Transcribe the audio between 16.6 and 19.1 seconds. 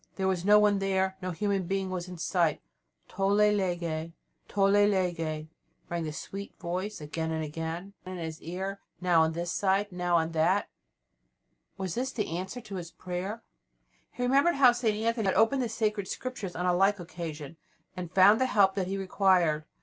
a like occasion, and had found the help that he